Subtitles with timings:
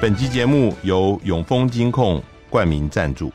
[0.00, 3.30] 本集节目由永丰金控冠名赞助，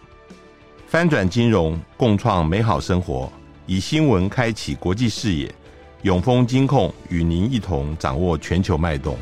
[0.88, 3.32] 翻转金融，共创美好生活，
[3.68, 5.54] 以新闻开启国际视野。
[6.02, 9.16] 永丰金控与您一同掌握全球脉动。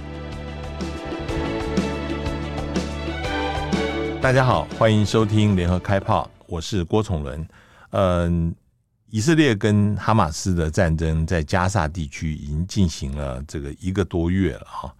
[4.21, 7.45] 大家好，欢迎收听联合开炮，我是郭崇伦。
[7.89, 8.55] 嗯，
[9.09, 14.95] 以色列跟哈马斯的战争在加沙地区已经进行了这个一个多月了哈。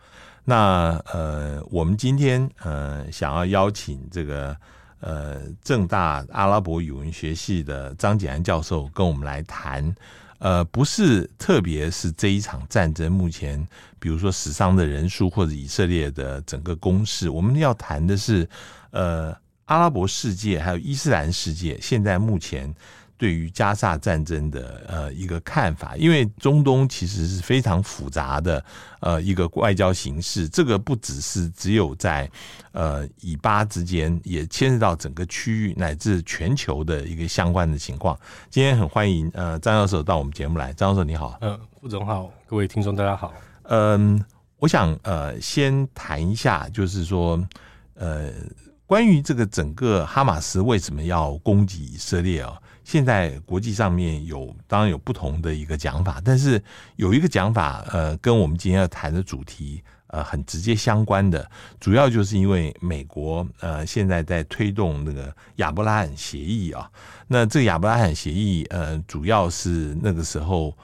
[0.45, 4.55] 那呃，我们今天呃想要邀请这个
[4.99, 9.95] 呃正大阿拉伯语文学系的张锦安教授跟我们来谈，
[10.39, 13.66] 呃，不是特别是这一场战争目前，
[13.99, 18.47] 比如说死伤的人数或者以色列的整个攻势，我们要谈的是
[18.91, 19.33] 呃
[19.66, 22.73] 阿拉伯世界还有伊斯兰世界现在目前。
[23.23, 28.61] 对于加萨战争的呃一个看法，因为中东其实是非常复杂的
[28.99, 32.30] 呃一个外交形势，这个不只是只有在
[32.73, 38.19] 呃以巴之间，也牵涉到整个区域乃至全球的一个相关的情况。
[38.49, 43.33] 今天很欢迎呃张教授到我们节目来，张教授你好，嗯，副总好，各位听众大家好，
[43.69, 44.21] 嗯，
[44.58, 47.41] 我想呃先谈一下，就是说
[47.93, 48.33] 呃
[48.85, 52.59] 关于这个整个哈马斯为什么要攻击以色列啊？
[52.94, 56.63] 现在国际上面有当然有不同的一个讲法，但是
[56.95, 61.49] 有一个讲法，呃，跟我们今天要谈的主题呃很直接相关的，
[61.80, 66.88] 主要就是因为美国呃现在在推动那个亚伯拉罕协议啊，
[67.27, 70.77] 那这个亚伯拉罕协议呃主要是那个时候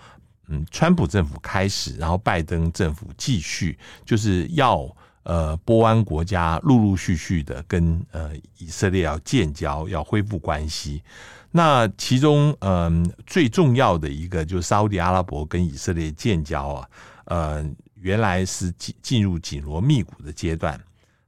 [0.48, 4.90] 嗯川普政府开始，然后拜登政府继续，就是要
[5.30, 11.04] 呃波湾国家陆陆续续的跟呃以色列要建交，要恢复关系。
[11.52, 16.90] 那其中，嗯，最重要的一个就是沙乌地阿拉伯跟以色列建交啊，
[17.26, 17.64] 呃，
[17.94, 20.80] 原来是进进入紧锣密鼓的阶段。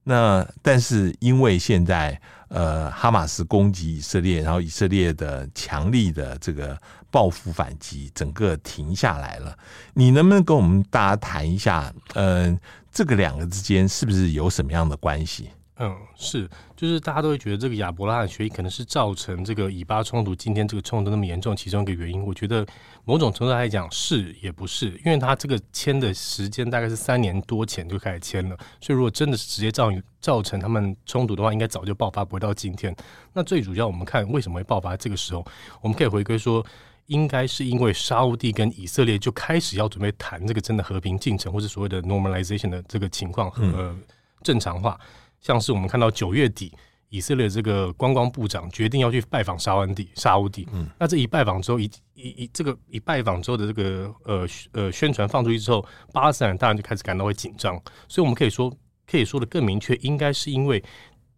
[0.03, 6.77] 那但是因为现在，呃，哈马斯攻击以色列，然后以色列的强力的这个
[7.09, 9.57] 报复反击，整个停下来了。
[9.93, 12.59] 你能不能跟我们大家谈一下，嗯，
[12.91, 15.49] 这个两个之间是不是有什么样的关系？
[15.83, 22.23] 嗯，是，就是大家都会觉得这个亚伯拉罕协议可能是造成这个以巴冲突今天这个冲突那么严重其中一个原因。
[22.23, 22.63] 我觉得
[23.03, 32.95] 某种程度来讲是也不是，因为他这个签的时间大概是三年多前就开始签了，所以如果真的是直接造造成他们冲突的话，应该早就爆发，不会到今天。
[33.33, 35.43] 那最主要我们看为什么会爆发这个时候，
[35.81, 36.63] 我们可以回归说，
[37.07, 43.97] 应该是因为沙乌地跟以色列就开始要准备谈这个真的和平进程，或是所谓的 normalization 的这个情况和、呃、
[44.43, 44.99] 正常化。
[45.41, 46.71] 像是我们看到九月底，
[47.09, 50.67] 以色列这个观光部长决定要去拜访沙湾地、沙乌地。
[50.71, 57.75] 嗯，那这一拜访之后，一、一、一这个一拜访之后的这个呃呃宣传放出去之后，巴勒斯坦人当然就开始感到会紧张。
[58.07, 58.71] 所以我们可以说，
[59.05, 60.81] 可以说的更明确，应该是因为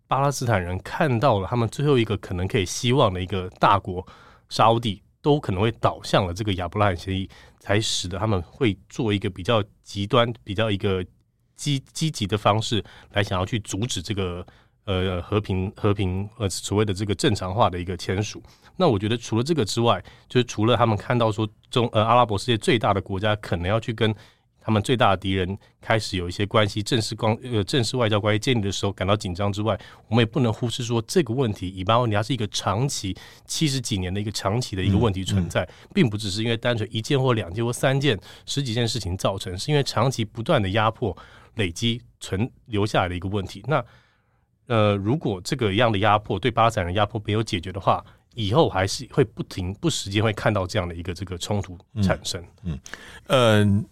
[0.06, 4.06] 巴勒斯坦人看到了他们最后一个可能可以希望的一个大国
[4.50, 7.28] 沙乌地都可能会倒向了这个亚伯拉罕协议，
[7.60, 11.04] 才使得他们会做一个比较极端、比较一个。
[11.56, 12.84] 积积极的方式
[13.14, 14.46] 来想要去阻止这个
[14.86, 18.42] 呃和平和平呃所谓的这个正常化的一个签署。
[18.76, 24.14] 那我觉得除了这个之外，就是除了他们看到说中呃阿拉伯世界最大的国家可能要去跟
[24.66, 29.78] 他们最大的敌人开始有一些关系正式关呃正式外交关系建立的时候感到紧张之外，
[30.08, 33.16] 我们也不能忽视说这个问题以巴问题它是一个长期
[33.46, 41.16] 七十几年的一个长期的一个问题存在，并不只是因为单纯一件或两件或三件十几件事情造成，是因为长期不断的压迫。
[41.56, 43.64] 累积存留下来的一个问题。
[43.68, 43.86] 那
[44.68, 48.04] 呃，如果这个一样的压迫对巴勒斯坦人压迫没有解决的话，
[48.34, 52.44] 以后还是会不停不时间会看到这样的一个这个冲突产生。
[52.64, 52.80] 嗯，
[53.28, 53.86] 嗯、呃，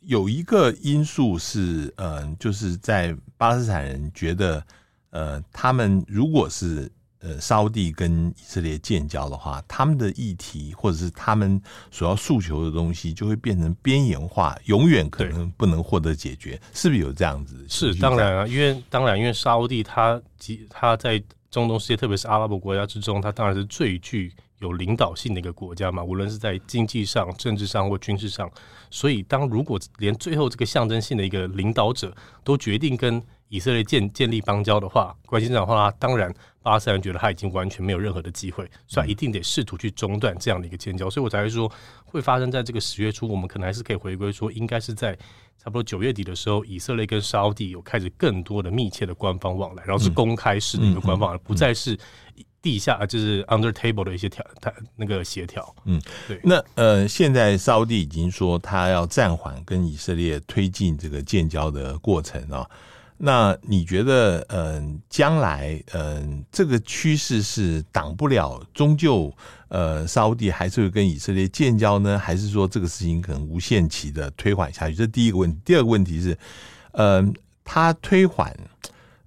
[0.00, 4.66] 有一个因素是，嗯、就是在巴勒斯坦人觉得，
[5.10, 6.90] 呃，他们如果是。
[7.24, 11.58] 呃，沙乌地跟以色列建交的话，他们的议题或者是他们
[11.90, 17.64] 所要诉求的东西，就会变成边缘化，永远可能不能获得解决，是不是有这样子？
[17.66, 21.18] 是当然啊，因为当然，因为沙乌地它及它在
[21.50, 28.50] 中东世界，特别是阿拉伯国家之中，它当然是最具有领导性的一个国家嘛，无论是在经济上、政治上或军事上。
[28.90, 32.14] 所以，当如果连最后这个象征性的一个领导者
[32.44, 36.30] 都决定跟以色列建建立邦交的话，关系正常化，当然。
[36.64, 41.70] 巴塞人觉得他已经完全没有任何的机会，所以一定得试图去中断这样的一个建交，所以我才会说
[42.06, 45.14] 会发生在这个十月初，我们可能还是可以回归说，应该是在
[45.58, 51.98] 差不多九月底的时候，以色列跟沙乌地有开始更多的密切的官方往来，然后是公开式的一个官方，而不再是
[52.62, 55.76] 地下就是 under table 的一些调他那个协调。
[55.84, 56.40] 嗯，对。
[56.42, 62.66] 那呃，现在沙乌地已经说他要暂缓跟以色列推进这个建交的过程啊。
[63.26, 69.34] 那你觉得，嗯，将来，嗯，这个趋势是挡不了，终究，
[69.68, 72.18] 呃，沙乌地还是会跟以色列建交呢？
[72.18, 74.94] 还是说这个事情可能无限期的推缓下去？
[74.94, 75.58] 这第一个问题。
[75.64, 76.36] 第二个问题是，
[76.92, 77.32] 嗯，
[77.64, 78.54] 他推缓，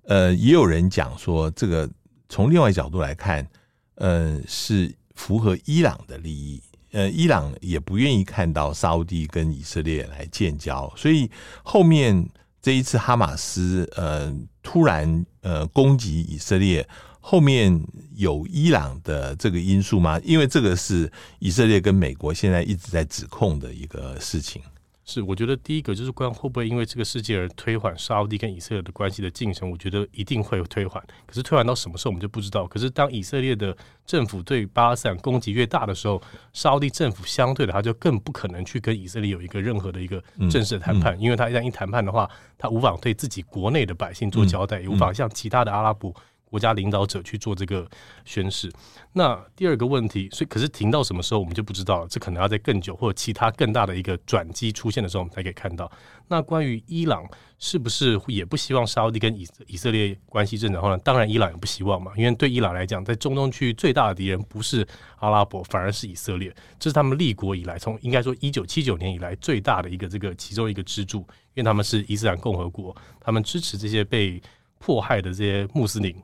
[0.03, 1.89] 呃，也有人讲说，这个
[2.29, 3.47] 从另外角度来看，
[3.95, 6.61] 嗯，是符合伊朗的利益。
[6.91, 11.31] 呃，伊朗也不愿意看到沙乌地跟以色列来建交，所以
[11.63, 12.29] 后面。
[12.67, 14.29] 这一次哈马斯呃
[14.61, 16.85] 突然呃攻击以色列，
[17.21, 17.81] 后面
[18.17, 20.19] 有伊朗的这个因素吗？
[20.21, 21.09] 因为这个是
[21.39, 24.61] 以色列跟美国现在一直在指控的一个事情。
[25.09, 31.01] 是，我觉得第一个就是关会不会因为这个事件而推缓沙乌地跟以色列的关系的进程，我觉得一定会推缓。
[31.25, 32.67] 可是推缓到什么时候我们就不知道。
[32.67, 33.75] 可是当以色列的
[34.05, 36.21] 政府对巴勒斯坦攻击越大的时候，
[36.51, 40.21] 沙乌地政府相对的他就更不可能去跟以色列有一个任何的一个
[40.51, 46.13] 正式的谈判，嗯嗯、因为他一旦一谈判的话，他无法对自己国内的百姓做交代，嗯、也无法向其他的阿拉伯。
[46.49, 47.87] 国家领导者去做这个
[48.25, 48.71] 宣誓。
[49.13, 52.07] 那第二个问题，所以可是停到什么时候我们就不知道了。
[52.07, 55.91] 这可能要在更久或者其他更大的一个转机出现的时候，我们才可以看到。
[56.27, 57.27] 那关于伊朗
[57.57, 60.97] 是不是也不希望沙乌地跟以以色列关系正常化呢？
[60.99, 66.53] 当然，伊朗也不希望嘛，因为对伊朗来讲，在中东区域最大的敌人不是阿拉伯，反而是以色列。
[66.77, 71.19] 这是他们立国以来，从应该说一九七九年以来最大的一个这个其中一个支柱，
[71.53, 74.41] 因为他们是伊斯兰共和国，他们支持这些被
[74.79, 76.15] 迫害的这些穆斯林。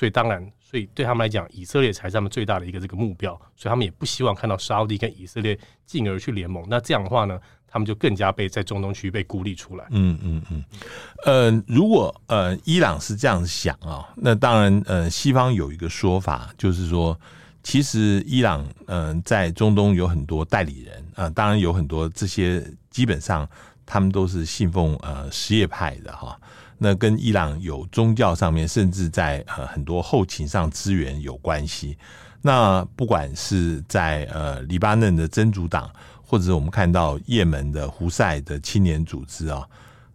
[0.00, 3.38] 所以当然，所以对他们来讲，以色列才是他们最大的一个这个目标。
[3.54, 6.64] 所以他们也不希望看到沙乌地跟以色列进而去联盟。
[6.70, 7.38] 那这样的话呢，
[7.68, 9.84] 他们就更加被在中东区被孤立出来。
[9.90, 10.64] 嗯嗯嗯。
[11.26, 17.14] 呃，如果呃伊朗是这样想啊，那当然呃西方有一个说法，就是说
[17.62, 23.46] 其实伊朗嗯、在中东有很多代理人啊、当然有很多这些基本上
[23.84, 26.40] 他们都是信奉呃什叶派的哈。
[26.82, 31.98] 那跟伊朗有宗教上面，甚至在呃很多后勤上资源有关系。
[32.40, 35.90] 那不管是在呃黎巴嫩的真主党，
[36.22, 39.68] 或者我们看到也门的胡塞的青年组织啊，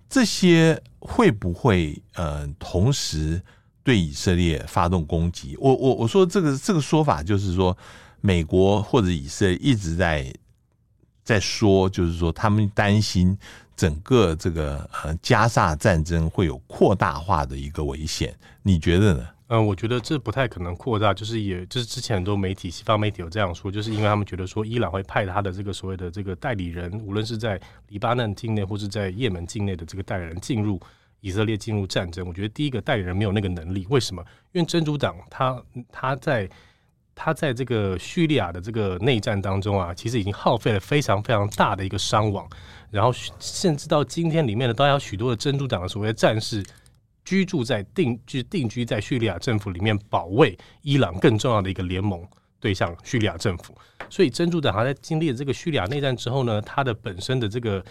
[0.10, 3.40] 这些会不会呃同时
[3.84, 5.56] 对以色列发动攻击？
[5.60, 7.78] 我我我说这个这个说法就是说，
[8.22, 10.34] 美国或者以色列一直在
[11.24, 13.38] 在说，就是说他们担心。
[13.76, 18.34] 整个这个呃加萨战争会有扩大化的一个危险，
[18.64, 19.28] 你觉得呢？
[19.48, 30.82] 嗯，我觉得这不太可能扩大，就是也就是之前很多媒体西方媒体有这样说，就是因为他们觉得说伊朗会派他的这个所谓的这个代理人，无论是在黎巴嫩境内或是在也门境内的这个代理人进入
[31.22, 32.28] 以色列进入战争。
[32.28, 34.24] 我觉得第一个代理人没有那个能力，为什么？
[34.52, 35.62] 因为真主党他
[35.92, 36.50] 他在。
[37.16, 42.46] 他在这个叙利亚的这个内战当中啊，其实已经耗费了非常非常大的一个伤亡，
[42.92, 46.62] 然后甚至到今天里面呢，都有许多的真主党的所谓的战士
[47.24, 52.22] 居住在定居定居在叙利亚政府里面，保卫伊朗更重要的一个联盟
[52.60, 53.74] 对象叙利亚政府。
[54.10, 57.84] 所以真主党他在经历了这个叙利亚内战之后呢，他的本身的这个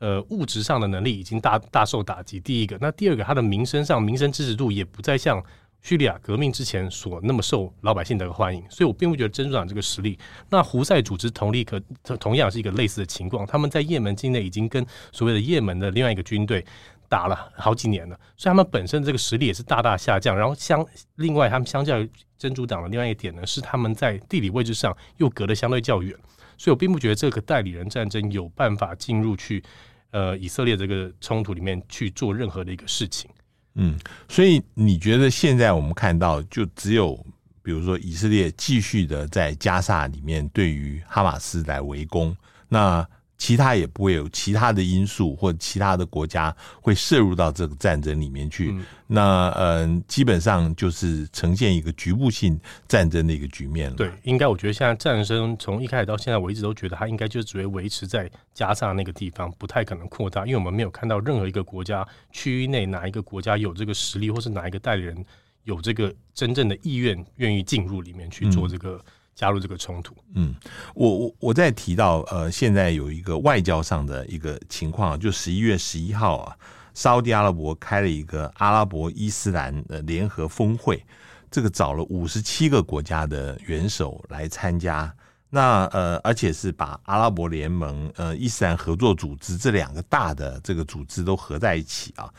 [0.00, 2.38] 呃物质上的能力已经大大受打击。
[2.38, 5.42] 第一个，那第二个，他的名声上名声支持度也不再像。
[5.86, 10.18] 叙利亚革命之前所那么受老百姓的欢迎，所以我并不觉得真主党这个实力。
[10.50, 11.80] 那胡塞组织同理可
[12.18, 16.66] 同样是一个类似的情况，他们在也门境内已经跟所谓的也门的另外一个军队
[17.08, 20.36] 打了好几年了，所以他们本身这个实力也是大大下降。
[20.36, 26.12] 然后相另外，他们相较于真主党的另外一点呢，是他们在地理位置上又隔得相对较远，
[26.58, 29.62] 所以我并不觉得这个代理人战争有办法进入去
[30.10, 33.30] 呃以色列这个冲突里面去做任何的一个事情。
[33.76, 33.96] 嗯，
[34.28, 37.14] 所以你觉得现在我们看到，就只有
[37.62, 42.36] 比如说以色列继续的在加萨里面对于哈马斯来围攻，
[42.68, 43.06] 那。
[43.38, 48.70] 其他也不会有其他的因素或其他的国家会涉入到这个战争里面去。
[48.72, 53.96] 嗯、那嗯，基本上就是呈现一个局部性战争的一个局面了。
[53.96, 65.24] 对，应该我觉得现在战争从一开始到现在，我一直都觉得它应该就只会维持在加萨那个地方，不太可能扩大，因为我们没有看到任何一个国家区域内哪一个国家有这个实力，或是哪一个代理人
[65.64, 68.92] 有这个真正的意愿愿意进入里面去做这个。
[68.92, 70.54] 嗯加入这个冲突，嗯，
[70.94, 76.56] 我我我在提到呃，现在有一个外交上的一个情况，就十一月十一号啊，
[76.94, 81.04] 沙乌地阿拉伯开了一个阿拉伯伊斯兰的联合峰会，
[81.50, 85.14] 这个找了五十七个国家的元首来参加，
[85.50, 92.32] 那呃，而且是把阿拉伯联盟、呃伊斯兰合作组织这两个大的这个组织都合在一起啊。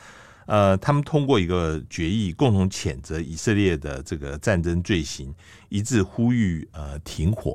[0.48, 5.34] 呃，他们通过一个决议，共同谴责以色列的这个战争罪行，
[5.70, 7.54] 一致呼吁呃停火。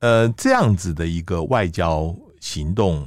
[0.00, 3.06] 呃，这样子的一个外交行动，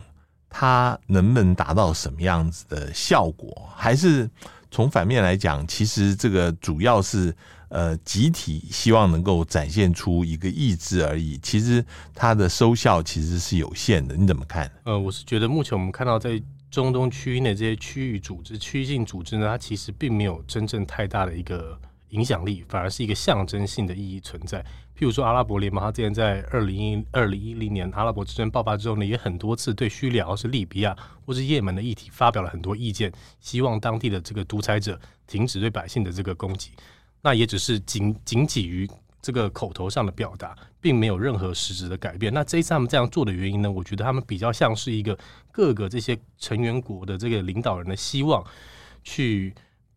[0.49, 3.69] 它能不能达到什么样子的效果？
[3.75, 4.29] 还是
[4.71, 7.35] 从反面来讲，其实这个主要是
[7.69, 11.37] 呃集体希望能够展现出一个意志而已。
[11.41, 11.83] 其实
[12.15, 14.15] 它的收效其实是有限的。
[14.15, 14.71] 你怎么看？
[14.83, 24.61] 呃，我是觉得目前我们看到在中东区域内这些区域组织、区域性组织呢，它其实并没有真正太大的一个影响力，反而是一个象征性的意义存在。
[24.97, 30.95] 譬如说，阿拉伯联盟，它之前在二零一二零一零年阿拉伯之争爆发之后呢，也很多次对叙利亚或是利比亚
[31.25, 36.71] 或是也门的议题发表了很多意见，希望当地的这个独裁者停止对百姓的这个攻击。
[37.21, 38.89] 那也只是仅仅止于
[39.21, 42.33] 这个口头上的表达，并没有任何实质的改变。
[42.33, 43.71] 那这一次他们这样做的原因呢？
[43.71, 45.17] 我觉得他们比较像是一个
[45.51, 48.43] 各个这些成员国的这个领导人的希望
[49.03, 49.53] 去。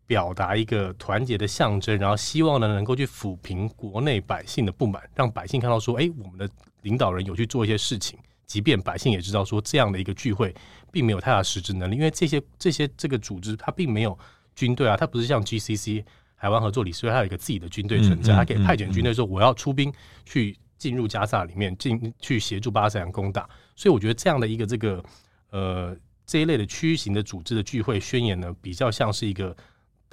[0.07, 6.49] 表达一个团结的象征，然后希望呢能够去抚平国内百姓的不满，让百姓看到说，哎，我们的
[6.81, 10.53] 领导人有去做一些事情，即便百姓也知道说这样的一个聚会
[10.91, 14.19] 并没有太大实质能力，因为这些这些这个组织它并没有
[14.53, 16.03] 军队啊，它不是像 GCC
[16.41, 19.93] 海湾合作理事会，它有一个自己的军队存在，它可以派遣军队说我要出兵
[20.25, 25.03] 去进入加萨里面进去协助巴勒斯坦攻打，所以我觉得这样的一个这个
[25.51, 25.95] 呃
[26.25, 29.55] 这一类的区域型的组织的聚会宣言呢，比较像是一个。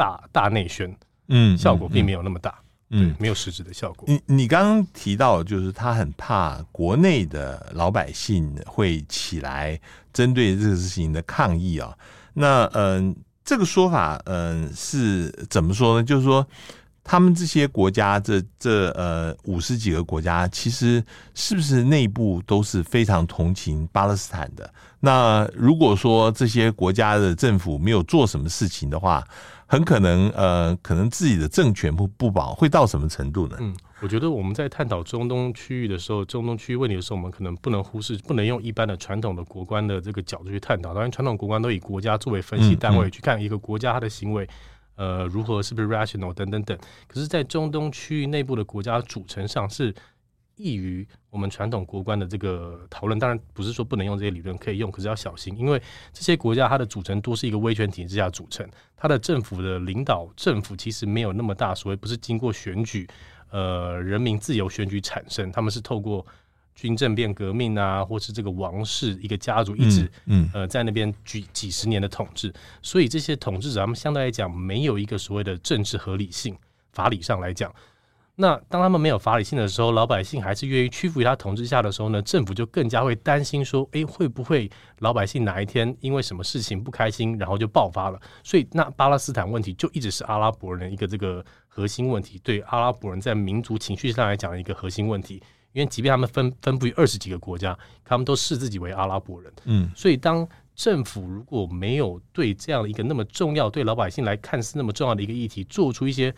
[0.01, 4.05] 大大内宣，嗯，效果并没有那么大，嗯，没有实质的效果。
[4.07, 9.81] 你你刚刚提到，就是他很怕国内的老百姓会起来
[10.13, 11.99] 针对这个事情的抗议啊。
[12.35, 13.17] 那嗯，
[13.49, 16.05] 这个说法嗯是怎么说呢？
[16.05, 16.47] 就是说，
[17.09, 24.71] 他们这些国家，这这呃五十几个国家，其实是不是内部都是非常同情巴勒斯坦的？
[25.01, 29.27] 那如果说这些国家的政府没有做什么事情的话，
[29.67, 33.57] 很可能，呃，可能自己的政权不不保，会到什么程度呢？
[33.59, 40.93] 嗯，我觉得我们在探讨中东区域的时候，中东区域问题的时候，我们可能不能忽视，不能用一般的传统的国关的这个角度去探讨。
[40.93, 44.47] 当然，传统国关都以国家作为分析单位，去看一个国家它的行为，
[44.99, 46.77] 呃，如何是不是 rational 等等等。
[47.07, 49.95] 可是，在中东区域内部的国家组成上是。
[50.61, 55.81] 异于我们传统国关的这个讨论，当然不是说不能用这些理论，可以用，可是要小心，因为
[56.13, 63.09] 这些国家它的组成都是一个威权体制下组成，它的政府的领导政府其实没有那么大，所谓不是经过选举，
[63.51, 66.27] 呃，人民自由选举产生，他们是透过
[66.79, 76.57] 军政变革命啊，或是这个王室一个家族一直嗯，嗯呃在那边几几十年的统治，所以这些统治者他们相对来讲没有一个所谓的政治合理性，
[76.93, 77.75] 法理上来讲。
[78.37, 84.71] 那当他们没有法理性的时候，老百姓还是愿意屈服于他统治下的时候呢，政府就更加会担心说，诶，会不会
[85.01, 88.21] 老百姓哪一天因为什么事情不开心，然后就爆发了？
[88.45, 95.43] 所以，那巴勒斯坦问题就一直是阿拉伯人一个这个核心问题，对阿拉伯人在民族情绪上来讲的一个核心问题。
[95.73, 99.53] 因为即便他们分分布于二十几个国家，他们都视自己为阿拉伯人。
[99.65, 106.35] 嗯，所以当政府如果没有对这样一个那么重要、对老百姓来看似那么重要的一个议题做出一些。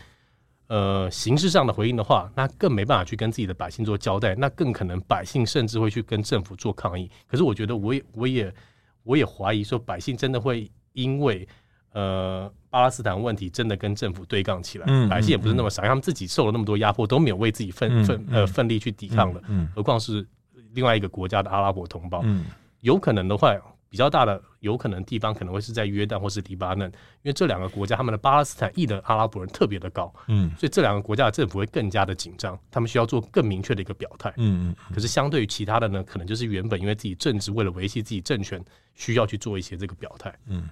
[0.73, 7.11] 呃，形式上的回应的话，那更没办法去跟自己的百姓做交代，那更可能百姓甚至会去跟政府做抗议。
[7.27, 8.55] 可是我觉得，我也，我也，
[9.03, 11.45] 我也怀疑说，百姓真的会因为
[11.93, 14.87] 呃巴勒斯坦问题真的跟政府对杠起来。
[14.89, 19.41] 嗯，百姓也不是那么傻，他们自己受了那么多压迫，都没有为自己奋奋呃奋力去抵抗了。
[19.49, 20.27] 嗯，何况是
[20.75, 22.21] 另外一个国家的阿拉伯同胞。
[22.25, 22.47] 嗯，
[22.81, 23.55] 有可能的话。
[23.93, 26.87] 比较大的有可能地方可能会是在约旦或是黎巴嫩，
[27.23, 34.95] 因为这两个国家他们的巴勒斯坦裔的阿拉伯人特别的高，嗯，所以这两个国家的政府会更加的紧张，他们需要做更明确的一个表态，嗯嗯。
[34.95, 38.63] 可是相对于其他的呢，可能就是原本因为自己政治为了维系自己政权，
[38.95, 40.69] 需要去做一些这个表态，嗯。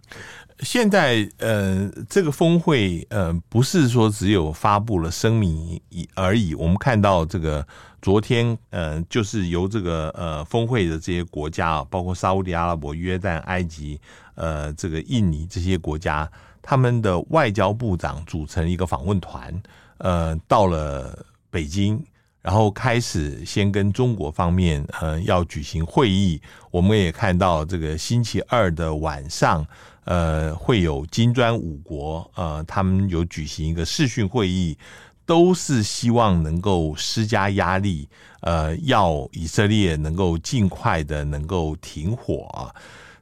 [0.61, 7.67] 现在呃，这个峰会呃，不是说只有发布了声明以而已，我们看到这个。
[8.01, 14.01] 昨天，呃，就是由这个呃峰会的这些国家啊，包括沙乌地阿拉伯、约旦、埃及、及
[14.35, 16.31] 呃，这个印尼这些国家，
[16.61, 19.63] 他们的外交部长组成一个访问团，
[19.99, 22.03] 呃，到了北京，
[22.43, 26.41] 然后开始先跟中国方面呃要举行会议。
[26.71, 29.65] 我们也看到这个星期二的晚上，
[30.05, 34.77] 呃，会有金砖五国，呃，他们有举行一个视讯会议。
[35.29, 38.09] 都是希望能够施加压力，
[38.41, 42.73] 呃，要以色列能够尽快的能够停火啊。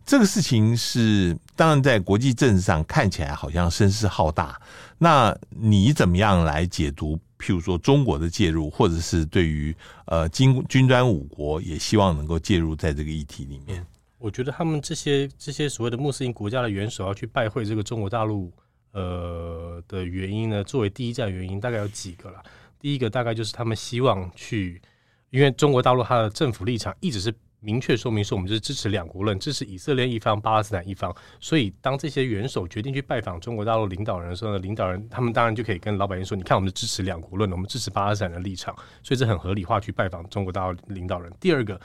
[0.06, 4.58] 这个事情是当然在国际政治上看起来好像声势浩大。
[4.96, 7.18] 那你怎么样来解读？
[7.38, 13.84] 譬如说中国的介入，或者是对于呃金金砖五国也希望能够介入在这个议题里面？
[14.18, 18.50] 我觉得他们这些这些所谓的穆斯林国家的元首要去拜会这个中国大陆。
[18.92, 22.42] 呃的原因呢，作为第一站原因，大概有几个了。
[22.80, 24.80] 第一个大概就是他们希望去，
[25.28, 27.30] 因为中国大陆它的政府立场一直是
[27.66, 31.12] 明确说明说，我们就是支持两国论，支持以色列一方、巴勒斯坦一方。
[31.40, 41.32] 所以，当这些元首决定去拜访中国大陆领导人的时候呢，领导人他们当然就可以跟老百姓说：“你看，我们是支持两国论，我们支持巴勒斯坦的立场。”所以，这很合理化去拜访中国大陆领导人。
[41.40, 41.80] 第二个，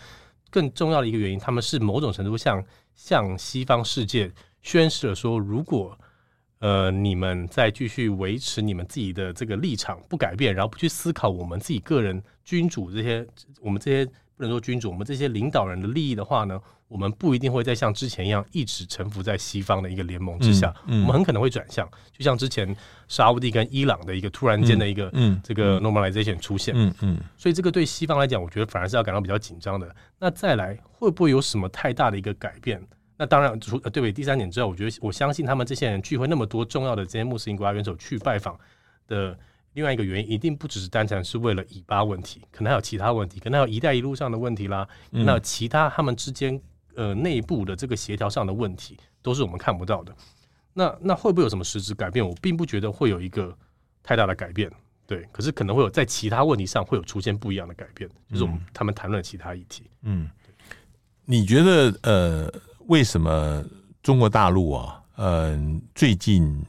[0.52, 5.98] 更重要的一个原因，他们是某种程度向向西方世界宣示了说，如果
[6.60, 13.28] 呃你们再继续维持你们自己的这个立场不改变，然后不去思考我们自己个人君主这些，
[13.60, 14.08] 我们这些。
[14.42, 22.76] 不能说君主，我们这些领导人的利益的话呢，我们不一定会再像之前一样一直臣服在西方的一个联盟之下，嗯嗯、我们很可能会转向，就像之前
[23.08, 29.96] 沙乌地跟伊朗的一个突然间的一个这个 normalization 出现，嗯嗯，所以这个对西方来讲，我觉得反而是要感到比较紧张的。
[30.18, 32.82] 那再来会不会有什么太大的一个改变？
[33.18, 34.12] 那当然，除呃对不对？
[34.12, 38.60] 第三点之后，我觉得我相信他们这些人聚会那么多重要的这些穆斯林国家元首去拜访
[39.08, 39.38] 的。
[39.74, 46.60] 另外一个原因一定不只是单纯是为了以巴问题，可能还有其他问题，可能还有“一带一路”上的问题啦，嗯、那其他他们之间
[46.96, 50.14] 呃内部的这个协调上的问题，都是我们看不到的。
[50.74, 52.28] 那那会不会有什么实质改变？
[52.28, 53.58] 我并不觉得会有一个
[54.04, 54.70] 太大的改变，
[55.08, 55.26] 对。
[55.32, 59.84] 可是可能会有在其他问题上会有出现不一样的改变，就是我们他们谈论其他议题。
[60.02, 60.30] 嗯，
[61.24, 62.54] 你觉得呃，
[62.88, 63.64] 为什么
[64.04, 66.62] 中国大陆啊，嗯、呃，最近？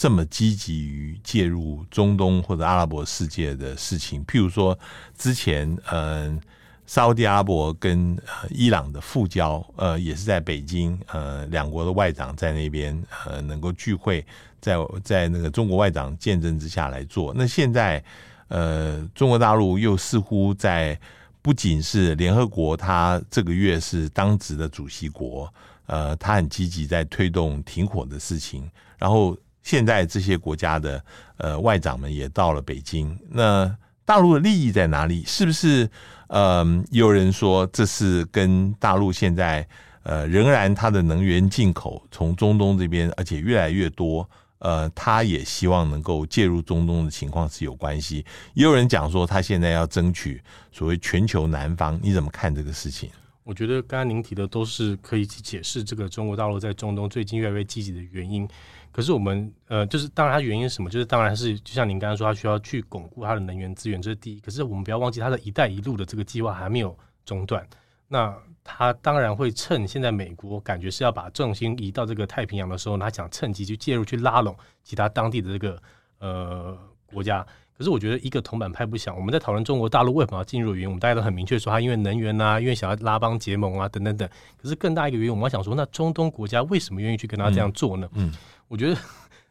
[0.00, 4.78] 这么积极于介入中东或者阿拉伯世界的事情，譬如说
[5.14, 6.40] 之前，嗯，
[6.86, 14.24] 沙地阿伯跟伊朗的复交，呃，也是在北京，呃，两国的外长在那边，呃，能够聚会，
[14.58, 17.34] 在在那个中国外长见证之下来做。
[17.36, 18.02] 那现在，
[18.48, 20.98] 呃，中国大陆又似乎在
[21.42, 25.52] 不仅是联合国，他这个月是当值的主席国，
[25.84, 28.66] 呃，他很积极在推动停火的事情，
[28.96, 29.36] 然后。
[29.62, 31.04] 现在这些国家的
[31.36, 35.24] 呃外长们也到了北京，那大陆的利益在哪里？
[35.26, 35.88] 是不是？
[36.32, 39.66] 嗯，有人说这是跟大陆现在
[40.04, 44.28] 呃仍然它的能源进口从中东这边，而且越来越多，
[44.60, 48.24] 呃，他也希望能够介入中东的情况是有关系。
[48.54, 53.10] 也有人讲说他现在要争取所谓全球南方，你怎么看这个事情？
[53.42, 58.48] 我觉得刚刚您提的都是可以去解释这个中国大陆在中东最近越来越积极的原因。
[58.92, 60.90] 可是我们呃，就是当然它原因是什么？
[60.90, 64.40] 就是当然是就像您刚刚说，它需要去巩固它的能源资源，这是第一。
[64.40, 67.66] 可是我们不要忘记，它的一带一路的这个计划还没有中断。
[68.08, 75.82] 那它当然会趁现在美国感觉是要把重心移到这个太平洋的时候，他想趁机去介入，去拉拢其他当地的这个
[76.18, 77.46] 呃国家。
[77.80, 79.16] 可是我觉得一个铜板拍不响。
[79.16, 84.28] 我们在讨论中国大陆为什么要进入的原因，我们大家都很明确说，它因为能源啊，因为想要拉帮结盟啊，等等等。
[84.58, 88.06] 可是更大一个原因，我们要想说，那中东国家为什么愿意去跟他这样做呢？
[88.12, 88.34] 嗯，嗯
[88.68, 88.94] 我觉得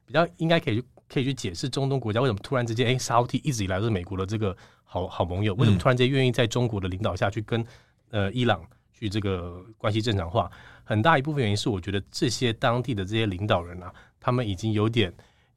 [0.06, 7.66] 比较应该可以去可以去解释中东国家为什么突然之间，哎，沙乌地一直以来都是美国的这个好好盟友，为什么突然间愿意在中国的领导下去跟
[8.12, 8.62] 呃伊朗
[8.94, 10.48] 去这个关系正常化？
[10.84, 15.12] 很大一部分原因是，我觉得这些当地的这些领导人啊，他们已经有点。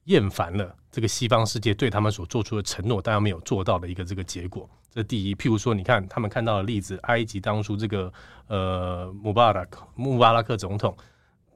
[0.04, 4.68] 厌烦了这个西方世界对他们所做出的承诺，但又没有做到的一个这个结果。
[4.90, 8.12] 这第一，譬如说，你看他们看到的例子，埃及当初这个
[8.48, 10.94] 呃穆巴拉克穆巴拉克总统，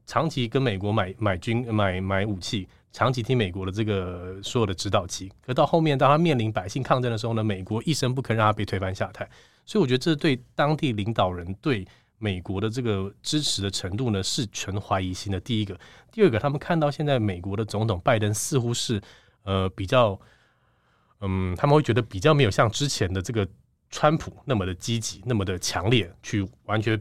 [0.07, 5.31] 长期跟美国买买军买买武器，长期听美国的这个所有的指导棋。
[5.45, 9.29] 可到后面，当他面临百姓抗争的时候呢，美国一声不吭，让他被推翻下台。
[9.67, 11.87] 所以我觉得这是对当地领导人对。
[12.19, 15.39] 美国的这个支持的程度呢，是存怀疑心的。
[15.41, 15.79] 第一个，
[16.11, 19.01] 第二个，他们看到现在美国的总统拜登似乎是
[19.43, 20.19] 呃比较，
[21.21, 23.47] 嗯，他们会觉得比较没有像之前的这个
[23.91, 26.99] 川普那么的积极，那么的强烈，去完全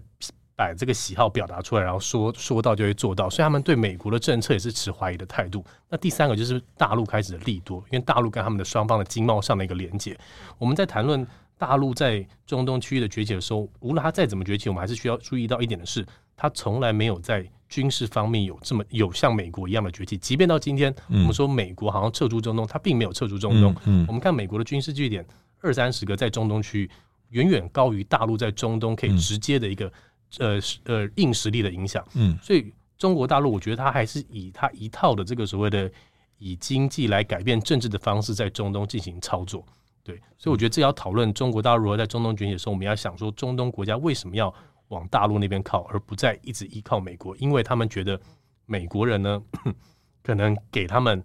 [0.54, 5.64] 把这个喜好表达出来，然后说说到就会做到，所以他们对美国的政策也是持怀疑的态度。
[5.88, 10.18] 那第三个就是大陆开始的利多，因为大陆跟他们的双方的经贸上的一个连接，
[10.58, 11.26] 我们在谈论。
[11.58, 20.18] 大陆在中东区域的崛起的时候，无论它再怎么崛起，我们还是需要注意到一点的是，它从来没有在军事方面有这么有像美国一样的崛起。
[20.18, 23.76] 即便到今天，我们说美国好像撤出中东，它并没有撤出中东。
[24.08, 25.26] 我们看美国的军事据点
[25.62, 26.90] 二三十个在中东区域，
[27.30, 29.92] 远远高于大陆在中东可以直接的一个
[30.40, 32.06] 呃呃硬实力的影响。
[32.42, 35.90] 所以中国大陆，我觉得它还是以它一套的这个所谓的
[36.38, 39.66] 以经济来改变政治的方式，在中东进行操作。
[40.06, 44.54] 对，所以我觉得这要讨论中国大陆如何在中东崛起的时候，我们要想说中东国家为什么要
[44.90, 47.36] 往大陆那边靠，而不再一直依靠美国？
[47.38, 48.22] 因为他们觉得
[48.68, 49.42] 美国人呢，
[50.22, 51.24] 可能给他们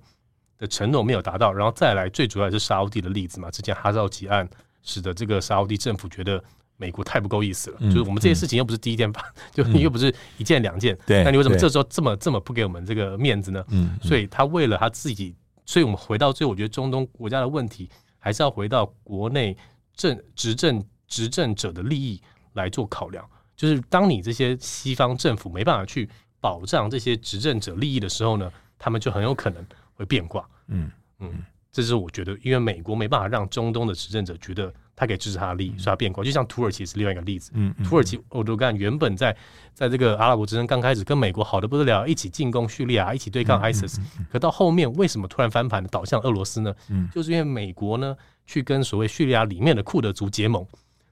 [0.56, 1.52] 的承诺没有达到。
[1.52, 4.48] 然后再来，最主要是沙乌地的例子嘛，之前哈绍吉案
[4.80, 6.42] 使得这个沙乌地政府觉得
[6.78, 7.76] 美国太不够意思了。
[7.80, 9.20] 嗯、就是我们这些事情又不是第一天发，
[9.56, 10.96] 嗯、就又不是一件两件。
[11.06, 13.62] 对、嗯，那你为什么这时候这么这么不给我们这个面子呢？
[13.68, 17.90] 嗯，所以他为了他自己，所以我们回到最后，我觉得中东国家的问题。
[18.20, 19.56] 还是要回到国内
[19.94, 26.09] 政执政执政者的利益来做考量，就是当你这些西方政府没办法去
[26.40, 30.48] 保障这些执政者利益的时候呢，他们就很有可能会变卦。
[30.68, 34.72] 嗯嗯，这是我觉得，因为美国没办法让中东的执政者觉得。
[35.00, 36.22] 他可以支持他的利益，所以他变卦。
[36.22, 37.50] 就像土耳其是另外一个例子。
[37.54, 39.34] 嗯，土耳其欧多干原本在
[39.72, 43.96] 在这个阿拉伯之争刚开始跟美国好的不得了，一起进攻叙利亚，一起对抗 ISIS。
[44.30, 46.74] 可到后面为什么突然翻盘，倒向俄罗斯呢？
[46.90, 50.66] 嗯，就是因为美国呢去跟所谓叙利亚里面的库德族结盟，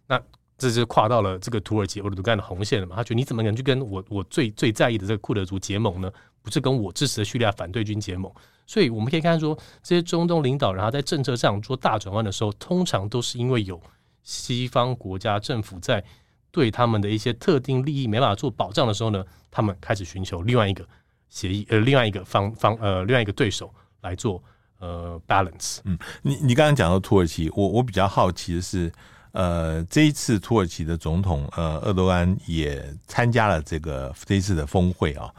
[0.07, 0.20] 那
[0.59, 2.94] 这就跨到了这个土耳其欧多干的红线了嘛。
[2.94, 6.12] 他觉得你怎么能去跟我我最最在意的这个库德族结盟呢？
[6.42, 8.31] 不是跟我支持的叙利亚反对军结盟。
[8.68, 13.81] 所以我们可以看说，这些中东领导人他在政策上做大转弯的时候，通常都是因为有
[14.22, 16.04] 西方国家政府在
[16.50, 20.87] 对他们的一些特定利益没办法做保障的时候呢，他们开始寻求另外一个
[21.31, 24.42] 协议，呃，另外一个方方，呃，另外一个对手来做
[24.81, 25.78] 呃 balance。
[25.85, 28.92] 嗯，你你刚刚讲到土耳其，我我比较好奇的是，
[29.33, 35.33] 呃，这一次土耳其的总统呃，厄多安也参加了这个这一次的峰会啊。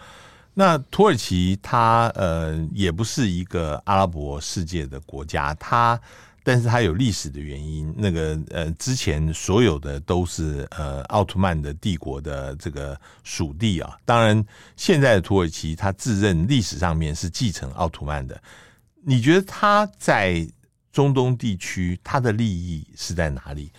[0.59, 5.97] 那土耳其它呃也不是一个阿拉伯世界的国家，它
[6.43, 7.95] 但是它有历史的原因。
[7.97, 13.97] 那个呃之前所有的都是呃奥特曼的帝国的这个属地啊。
[14.03, 14.45] 当然，
[14.75, 18.37] 现在的土耳其它自认历史上面是继承奥特曼的。
[19.01, 20.45] 你觉得它在
[20.91, 23.71] 中东地区它的利益是在哪里？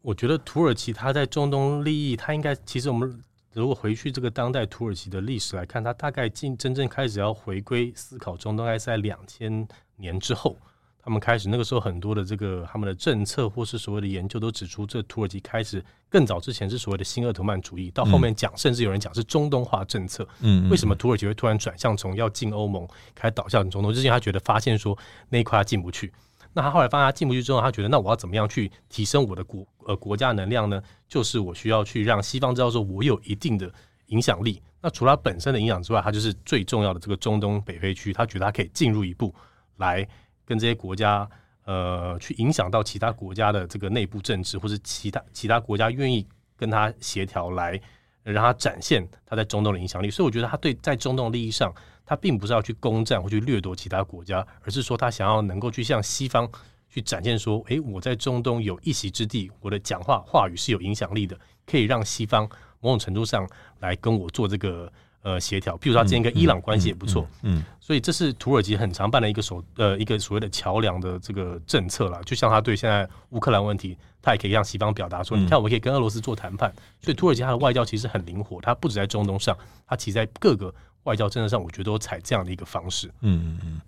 [0.00, 3.20] 我觉得土耳其它在中东利益，它应该其实我们。
[3.52, 10.56] 如果回去这个当代土耳其的历史来看，它大概进真正开始要回归思考中东，大概是在两千年之后，
[11.02, 20.26] 他们开始那个时候很多的这个他们的政策或是所谓的研究都指出，这土耳其开始更早之前是所谓的新鄂特曼主义，到后面讲甚至有人讲是中东化政策。
[20.40, 22.86] 嗯，为什么土耳其会突然转向从要进欧盟
[23.16, 23.92] 开始导向中东？
[23.92, 24.96] 就是因为他觉得发现说
[25.28, 26.12] 那一块他进不去。
[26.52, 30.80] 那他后来发现他进不去之后，他觉得那我要怎么样去提升我的国呃国家能量呢？
[31.08, 33.72] 就是我需要去让西方知道说我有一定的
[34.06, 34.62] 影响力。
[34.80, 39.34] 那除了本身的影响之外，它就是最重要的这个中东北非区，他觉得他可以进入一步
[39.76, 40.06] 来
[40.44, 41.28] 跟这些国家
[41.64, 46.26] 呃去影响到其他国家的这个内部政治，或是其他其他国家愿意
[46.56, 47.80] 跟他协调来
[48.22, 50.10] 让他展现他在中东的影响力。
[50.10, 51.74] 所以我觉得他对在中东的利益上。
[52.06, 56.50] 他并不是要去攻占或去掠夺其他国家，而是说他想要能够去向西方
[56.92, 62.48] 去展现说，诶，我在中东有一席之地，我的讲话话语是有影响力的，可以让西方
[62.80, 63.48] 某种程度上
[63.78, 65.78] 来跟我做这个呃协调。
[65.78, 72.20] 譬如说，他之前跟伊朗关系也不错，嗯，嗯，嗯，所以这是土耳其很常办的一个所呃一个所谓的桥梁的这个政策啦。
[72.26, 76.74] 就像他对现在乌克兰问题，他也可以让西方表达说，你看，我们可以跟俄罗斯做谈判。
[77.00, 80.74] 所以土耳其它的外交其实很灵活，它不止在中东上，它其实在各个。
[81.04, 83.08] 外交政策上，我觉得都采这样的一个方式。
[83.22, 83.80] 嗯嗯嗯。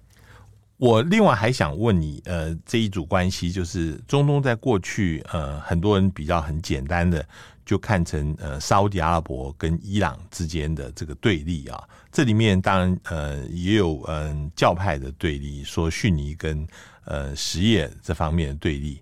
[0.83, 7.25] 我另外还想问你，呃，这一组关系就是中东在过去，呃，很多人比较很简单的
[7.65, 11.81] 就看成呃，沙乌地阿拉伯跟伊朗之间的这个对立啊。
[12.11, 16.67] 这里面当然呃也有嗯、教派的对立，说逊尼跟
[17.05, 19.01] 呃什叶这方面的对立。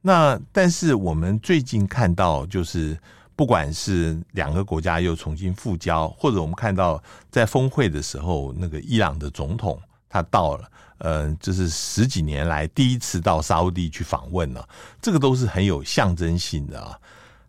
[0.00, 2.96] 那但是我们最近看到就是。
[3.36, 14.68] 不管是两个国家又重新复交，或者我们看到在峰会的时候，那个伊朗的总统他到了，呃，就是十几年来第一次到沙乌地去访问了，
[15.02, 16.98] 这个都是很有象征性的啊。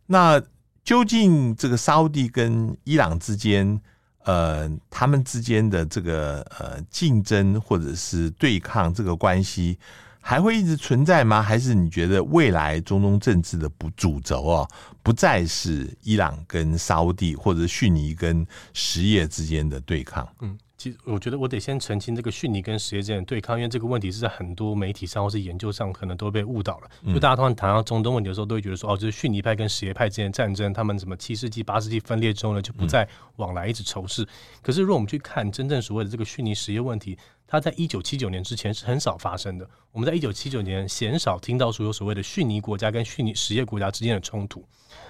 [0.07, 0.41] 那
[0.83, 3.79] 究竟这个沙乌地跟伊朗之间，
[4.23, 9.77] 呃，他们之间的这个呃竞争或者是对抗这个关系，
[10.19, 11.41] 还会一直存在吗？
[11.41, 14.67] 还是你觉得未来中东政治的不主轴啊，
[15.01, 20.27] 不再是伊朗跟沙乌地，或者逊尼跟什叶之间的对抗？
[20.41, 20.57] 嗯。
[20.79, 26.89] 其实我觉得我得先澄清这个逊尼跟什叶之间的对抗，因为这个问题是在很多媒体上或是研究上可能都被误导了。
[27.13, 34.25] 就大家通常谈到中东问题的时候，都会觉得说，哦，就是逊尼派跟什叶派之间的战争，他们什么七世纪、八世纪分裂之后呢，就不再往来，一直仇视。
[34.61, 39.69] 可是如果我们去看真正所谓的这个逊尼什叶问题，它在一九七九年之前是很少发生的。
[39.91, 44.65] 我们在一九七九年鲜少听到说有所谓的逊尼国家跟逊尼什叶国家之间的冲突。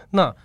[0.10, 0.36] 那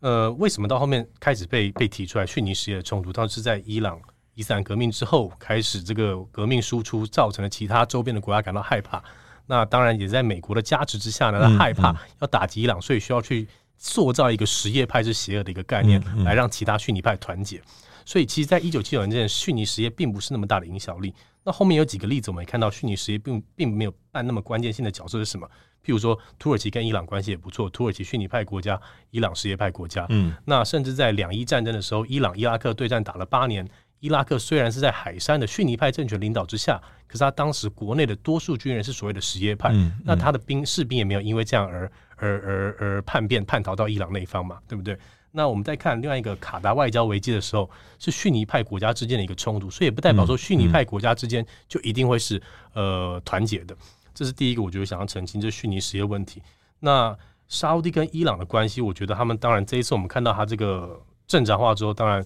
[0.00, 3.10] 呃，为什么到后面开始被被提出来逊尼什叶的冲突？
[3.10, 3.98] 它是在伊朗。
[4.34, 9.02] 伊斯兰革命之后，开始这个革命输出，造成了其他周边的国家感到害怕。
[9.46, 17.60] 那当然也在美国的加持之下呢，他害怕要打击伊朗，所以需要去塑造一个什叶派是邪恶的一个概念，来让其他逊尼派团结。
[18.06, 21.14] 所以，其实，在一九七九年之前，逊尼什叶并不是那么大的影响力。
[21.42, 25.46] 那后面有几个例子，我们也看到逊尼什叶并并没有扮那么关键性的角色是什么？
[25.84, 30.06] 譬如说，土耳其跟伊朗关系也不错，土耳其逊尼派国家，伊朗什叶派国家。
[30.08, 33.66] 嗯，那甚至在两伊战争的时候，伊朗伊拉克对战打了八年。
[34.04, 44.98] 伊拉克虽然是在海山的逊尼派政权领导之下，可是他当时国内的多数军人是所谓的什叶派，嗯嗯、那他的兵士兵也没有因为这样而而而而叛变叛逃到伊朗那一方嘛，对不对？
[45.32, 52.40] 那我们再看另外一个卡达外交危机的时候，是逊尼派国家之间的一个冲突，所以也不代表说逊尼派国家之间就一定会是
[52.74, 53.74] 呃团结的。
[54.12, 56.42] 这是第一个，我觉得想要澄清，这是逊尼什叶问题。
[56.80, 57.16] 那
[57.48, 62.24] 沙乌地跟伊朗的关系，我觉得他们当然这一次我们看到他这个正常化之后，当然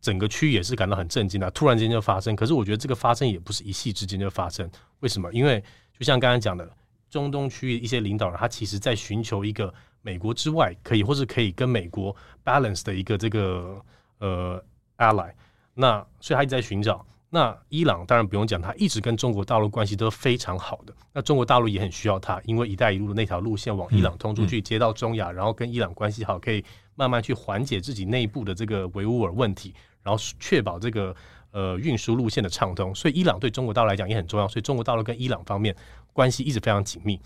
[0.00, 2.36] 整个区域也是感到很震惊的，突然间就发生。
[2.36, 5.32] 可是我觉得这个发生也不是一夕之间就发生，为什么？
[5.32, 5.62] 因为
[5.98, 6.68] 就像刚刚讲的，
[7.10, 13.82] 中东区域一些领导人，他其实在寻求一个美国之外可以或是可以跟美国 balance 的一个这个
[14.18, 14.62] 呃
[14.98, 15.32] ally，
[15.74, 17.04] 那所以他一直在寻找。
[17.30, 20.94] 那伊朗当然不用讲，他一直跟中国大陆关系都非常好的。
[21.12, 31.14] 那中国大陆也很需要他，因为“一带一路”的那条路线往伊朗通出去，接到中亚，然后跟伊朗关系好，可以慢慢去缓解自己内部的这个维吾尔问题，然后确保这个
[31.50, 32.94] 呃运输路线的畅通。
[32.94, 34.46] 所以伊朗对中国大陆来讲也很重要。
[34.48, 35.74] 所以中国大陆跟伊朗方面
[36.12, 37.20] 关系一直非常紧密。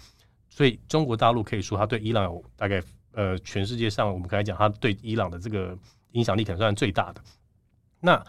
[0.49, 2.83] 所以中国大陆可以说，他对伊朗有大概
[3.13, 5.77] 呃全世界上我们刚才讲，他对伊朗的这个
[6.13, 7.23] 影响力可能算最大的。
[8.01, 8.23] 那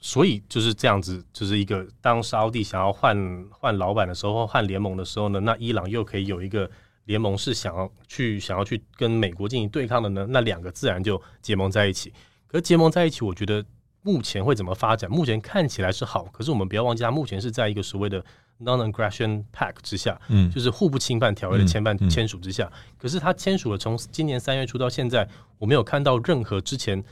[0.00, 6.70] 所以就是这样子，就是一个当沙乌地想要换换老板的时候，换联盟的时候呢，那伊朗又可以有一个
[7.06, 12.12] 联盟是想要去想要去跟美国进行对抗的呢，那两个自然就结盟在一起。
[12.54, 13.64] 可是结盟在一起，我觉得
[14.02, 15.10] 目前会怎么发展？
[15.10, 18.24] 目前看起来是好，可是我们不要忘记，它目前是在一个所谓的
[18.60, 22.70] Non-Aggression Pact 之下，嗯，就是互不侵犯条约的签办签署之下。
[22.96, 27.02] 可是他签署了，从今年三月初到现在，我没有看到任何之前。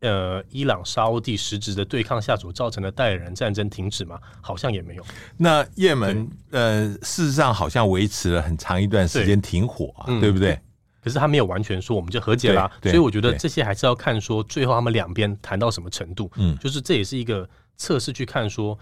[0.00, 4.20] 呃，伊朗、沙乌地实质的对抗下所造成的代理人战争停止吗？
[4.42, 5.06] 好像也没有。
[5.38, 10.60] 那也门呃，事实上好像维持了很长一段时间停火啊，对，对不对？
[11.04, 16.30] 嗯，可是他没有完全说我们就和解了，所以我觉得这些还是要看说最后他们两边谈到什么程度。
[16.36, 18.78] 嗯，就是这也是一个测试，去看说，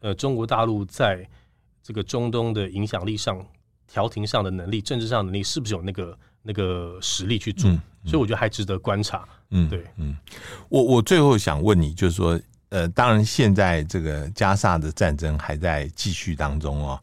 [0.00, 1.28] 呃，中国大陆在
[1.82, 3.44] 这个中东的影响力上、
[3.88, 7.68] 调停上的能力、政治上的能力是不是有那个那个实力去做？
[7.70, 9.26] 嗯嗯，所以我觉得还值得观察。
[9.50, 10.16] 嗯，对，嗯，
[10.68, 17.00] 我我最后想问你，就是说，呃，当然现在这个加沙的战争还在继续当中哦，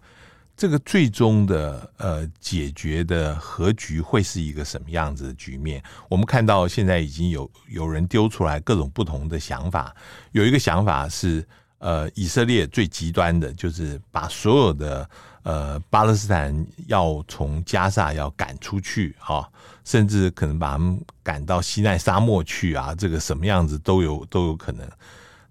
[0.63, 5.83] 这个最终的呃解决的和局会是一个什么样子的局面？
[6.07, 9.93] 我们看到现在已经有有人丢出来各种不同的想法，
[10.31, 11.45] 有一个想法是，
[11.79, 15.09] 呃，以色列最极端的就是把所有的
[15.41, 19.45] 呃巴勒斯坦要从加萨要赶出去，哈、
[19.83, 24.89] 甚至可能把他们赶到西奈沙漠去啊，这个什么样子都有都有可能。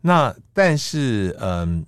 [0.01, 1.85] 那但是嗯，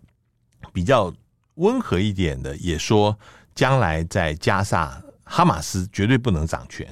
[0.74, 1.10] 比较
[1.56, 3.18] 温和一点的也说，
[3.54, 6.86] 将来在加萨哈马斯绝对不能掌权。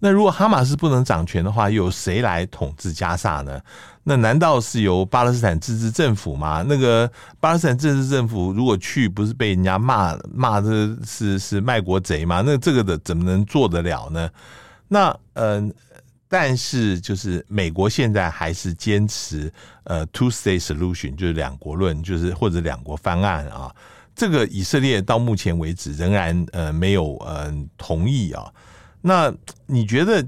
[0.00, 3.60] 那如果哈马斯不能掌权的话，又有谁来统治加萨呢？
[4.02, 6.62] 那难道是由巴勒斯坦自治政府吗？
[6.68, 12.42] 那个巴勒斯坦自治政府如果去，不是被人家骂骂的是是卖国贼吗？
[12.44, 14.28] 那这个的怎么能做得了呢？
[14.88, 15.72] 那嗯、
[16.28, 19.52] 但是就是美国现在还是坚持
[19.84, 23.74] 呃 two state solution，就是两国论，就是或者两国方案啊。
[24.16, 28.52] 这个以色列到目前为止仍然呃没有嗯、呃、同意啊。
[29.00, 29.34] 那
[29.66, 30.26] 你觉得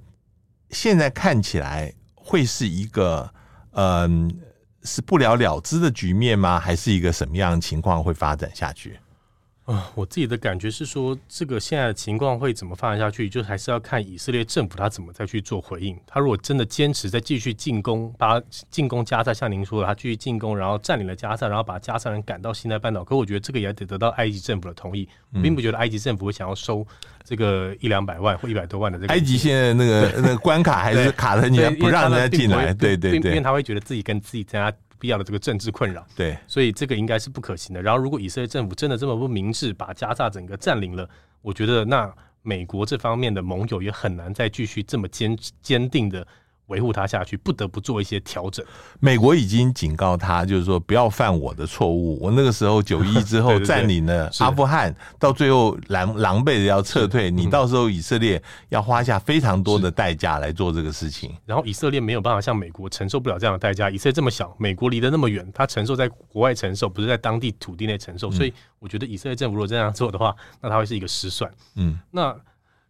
[0.71, 3.31] 现在看起来会是一个
[3.73, 4.35] 嗯、
[4.85, 6.59] 是不了了之的局面吗？
[6.59, 8.99] 还是一个什么样的情况会发展下去？
[9.67, 15.99] 啊，我自己的感觉是说，这个现在的情况会怎么发展下去，就还是要看以色列政府他怎么再去做回应。
[16.07, 23.03] 他如果真的坚持再继续进攻，把进攻加萨，像您说的，他继续进攻，然后占领了加萨，然后把加萨人赶到西奈半岛。
[23.03, 25.09] 可我觉得这个也得得到埃及政府的同意。
[25.33, 26.87] 我并不觉得埃及政府会想要收
[27.25, 29.13] 这个一两百万或一百多万的这个。
[29.13, 34.73] 埃及现在那个 那个关卡还是卡的，你不让人家进来，对对对，因为他会觉得自己跟自己家。
[34.99, 37.83] 必要的这个政治困扰，对，所以这个应该是不可行的。
[37.83, 41.09] 然后，如果以色列政府真的这么不明智，把加萨整个占领了，
[41.43, 46.27] 我觉得那美国这方面的盟友也很难再继续这么坚坚定的。
[46.67, 48.65] 维护他下去，不得不做一些调整。
[49.01, 52.19] 美国已经警告他，就是说不要犯我的错误。
[52.21, 61.33] 我那个时候九一之后 占领了阿富汗，到最后狼狼狈的要撤退，你到时候以色列要花下非常多的代价来做这个事情。
[61.45, 63.89] 然后以色列没有办法像美国承受不了这样的代价。
[63.89, 68.31] 以色列这么小，美国离得那么远，他承受在国外承受，不是在当地土地内承受。
[68.31, 71.51] 所以我觉得以色列政府如果这样做的话，那他会是一个失算。
[71.77, 72.37] 嗯，那。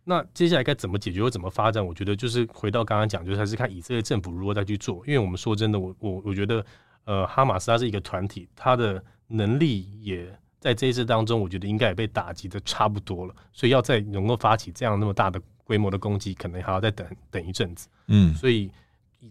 [0.09, 1.85] 那接下来该怎么解决或怎么发展？
[1.85, 5.03] 我觉得就是回到刚刚讲，就是还是看以色列政府如何再去做。
[5.05, 6.65] 因为我们说真的，我我我觉得，
[7.07, 10.25] 呃，哈马斯它是一个团体，它的能力也
[10.61, 13.35] 在这一次当中，我觉得应该也被打击的差不多了。
[13.53, 17.89] 所以要再能够发起这样那么大的规模的攻击，可能还要再等等一阵子。
[18.07, 18.71] 嗯，所以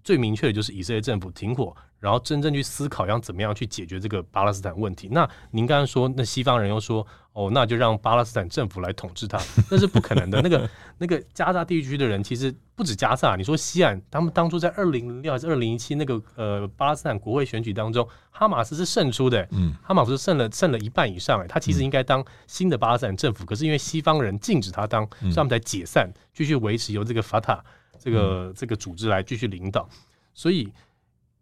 [0.03, 1.75] 最明确的就是以色列政府停火。
[1.97, 5.08] 然后真正去思考要怎么样去解决这个巴勒斯坦问题。
[5.12, 9.39] 那您刚刚说，那西方人又说，哦，那就让巴勒斯坦政府来统治它，
[9.71, 10.39] 那是不可能的。
[10.43, 27.63] 那个那个加沙地区的人，其实不止加萨，你说西岸，他们当初在二零零六还是二零一七那个呃巴勒斯坦国会选举当中，哈马斯是胜出的，嗯，哈马斯胜了胜了一半以上，哎，他其实应该当新的巴勒斯坦政府，可是因为西方人禁止他当，所以他们才解散，继续维持由这个法塔
[28.06, 29.89] 这个这个组织来继续领导，
[30.32, 30.72] 所以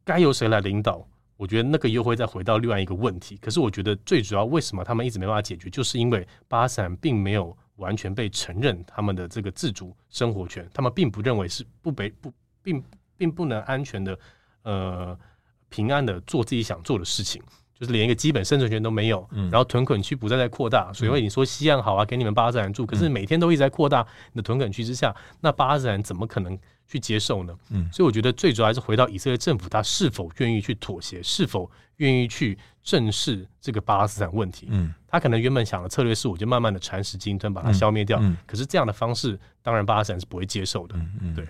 [0.05, 1.05] 该由谁来领导？
[1.35, 3.35] 我觉得那个又会再回到另外一个问题。
[3.41, 12.81] 可是我觉得最主要，为什么他们一直没办法解决，就是因为巴散并没有完全被承认他们的这个自主生活权，他们并不认为是不被不并
[13.17, 14.17] 并不能安全的
[14.61, 15.19] 呃
[15.67, 17.43] 平安的做自己想做的事情，
[17.83, 19.27] 就是连一个基本生存权都没有。
[19.51, 26.57] 然后屯垦区不再在扩大，所以你说西岸好啊，给你们巴勒斯坦住，可是每天都一直在扩大你的屯垦区之下，那巴勒斯坦怎么可能？
[26.85, 27.57] 去接受呢？
[27.69, 34.67] 嗯，所以我觉得最主要还是回到以色列政府，他是否愿意去妥协，是否愿意去正视这个巴勒斯坦问题。
[34.69, 38.19] 嗯，他可能原本想的策略是，我就慢慢的蚕食鲸吞，把它消灭掉。
[38.21, 40.95] 嗯，可是这样的方式，当然巴勒斯坦是不会接受的。
[41.33, 41.47] 对。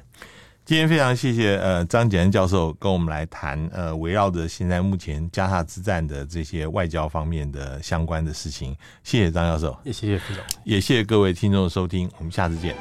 [0.66, 8.74] 今天非常谢谢呃张简安教授跟我们来谈呃围绕着现在目前加萨之战的这些外交方面的相关的事情。
[9.04, 12.74] 谢谢张教授，也谢谢副总，也谢谢各位听众的收听，我们下次见。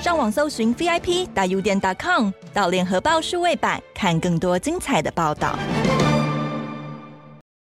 [0.00, 5.58] 上网搜寻 VIP 大 U 点 .com 到联合报数位版看更多精彩的报道。